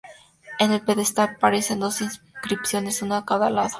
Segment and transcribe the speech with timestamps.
[0.57, 3.69] En el pedestal aparecen dos inscripciones, una a cada lado.